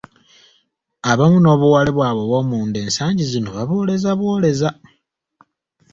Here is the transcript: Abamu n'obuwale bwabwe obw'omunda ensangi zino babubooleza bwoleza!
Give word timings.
Abamu 1.11 1.37
n'obuwale 1.41 1.89
bwabwe 1.95 2.21
obw'omunda 2.23 2.77
ensangi 2.85 3.23
zino 3.31 3.49
babubooleza 3.57 4.09
bwoleza! 4.19 4.69